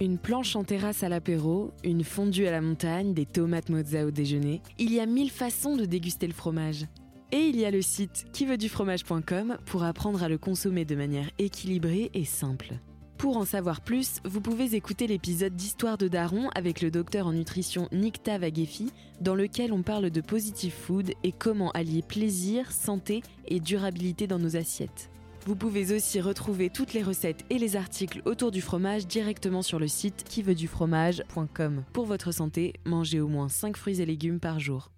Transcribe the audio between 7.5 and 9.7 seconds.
y a le site quiveutdufromage.com